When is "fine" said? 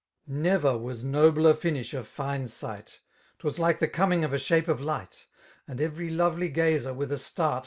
2.07-2.47